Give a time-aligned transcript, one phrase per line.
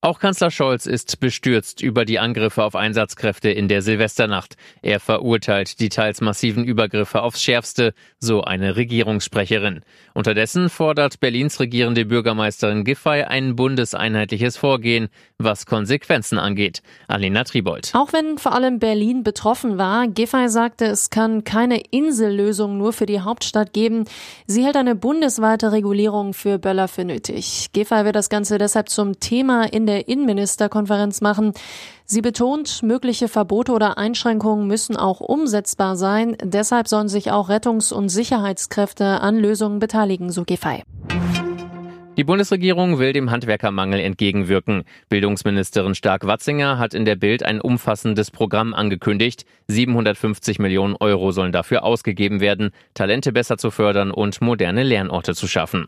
[0.00, 4.54] Auch Kanzler Scholz ist bestürzt über die Angriffe auf Einsatzkräfte in der Silvesternacht.
[4.80, 9.80] Er verurteilt die teils massiven Übergriffe aufs Schärfste, so eine Regierungssprecherin.
[10.14, 16.80] Unterdessen fordert Berlins regierende Bürgermeisterin Giffey ein bundeseinheitliches Vorgehen, was Konsequenzen angeht.
[17.08, 17.90] Alena Tribold.
[17.94, 23.06] Auch wenn vor allem Berlin betroffen war, Giffey sagte, es kann keine Insellösung nur für
[23.06, 24.04] die Hauptstadt geben.
[24.46, 27.66] Sie hält eine bundesweite Regulierung für Böller für nötig.
[27.72, 31.52] Giffey wird das Ganze deshalb zum Thema in der Innenministerkonferenz machen.
[32.04, 36.36] Sie betont, mögliche Verbote oder Einschränkungen müssen auch umsetzbar sein.
[36.42, 40.84] Deshalb sollen sich auch Rettungs- und Sicherheitskräfte an Lösungen beteiligen, so Giffey.
[42.18, 44.82] Die Bundesregierung will dem Handwerkermangel entgegenwirken.
[45.08, 49.46] Bildungsministerin Stark-Watzinger hat in der Bild ein umfassendes Programm angekündigt.
[49.68, 55.46] 750 Millionen Euro sollen dafür ausgegeben werden, Talente besser zu fördern und moderne Lernorte zu
[55.46, 55.86] schaffen.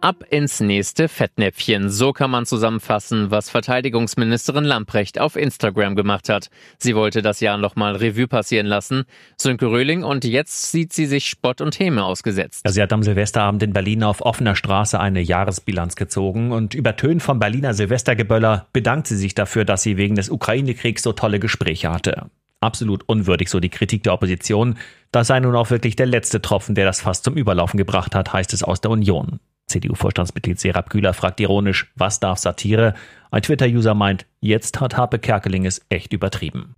[0.00, 1.90] Ab ins nächste Fettnäpfchen.
[1.90, 6.50] So kann man zusammenfassen, was Verteidigungsministerin Lamprecht auf Instagram gemacht hat.
[6.78, 9.06] Sie wollte das Jahr nochmal Revue passieren lassen.
[9.36, 12.64] Sönke Röhling und jetzt sieht sie sich Spott und Häme ausgesetzt.
[12.68, 17.40] sie hat am Silvesterabend in Berlin auf offener Straße eine Jahresbilanz gezogen und übertönt vom
[17.40, 22.30] Berliner Silvestergeböller bedankt sie sich dafür, dass sie wegen des Ukraine-Kriegs so tolle Gespräche hatte.
[22.60, 24.76] Absolut unwürdig, so die Kritik der Opposition.
[25.10, 28.32] Das sei nun auch wirklich der letzte Tropfen, der das fast zum Überlaufen gebracht hat,
[28.32, 29.40] heißt es aus der Union.
[29.68, 32.94] CDU-Vorstandsmitglied Serap Kühler fragt ironisch, was darf Satire?
[33.30, 36.74] Ein Twitter-User meint, jetzt hat Harpe Kerkeling es echt übertrieben.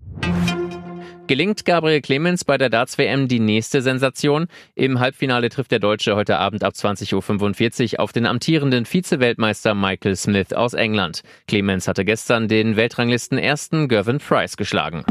[1.31, 4.49] Gelingt Gabriel Clemens bei der Darts-WM die nächste Sensation?
[4.75, 10.17] Im Halbfinale trifft der Deutsche heute Abend ab 20.45 Uhr auf den amtierenden Vize-Weltmeister Michael
[10.17, 11.23] Smith aus England.
[11.47, 15.05] Clemens hatte gestern den Weltranglisten ersten Gervin Price geschlagen.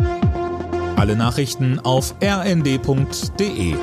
[0.98, 3.76] Alle Nachrichten auf rnd.de